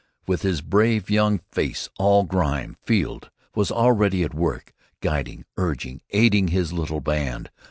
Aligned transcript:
With 0.25 0.41
his 0.41 0.61
brave 0.61 1.11
young 1.11 1.37
face 1.51 1.87
all 1.99 2.23
grime, 2.23 2.75
Field 2.81 3.29
was 3.53 3.71
already 3.71 4.23
at 4.23 4.33
work, 4.33 4.73
guiding, 4.99 5.45
urging, 5.57 6.01
aiding 6.09 6.47
his 6.47 6.73
little 6.73 7.01
band. 7.01 7.51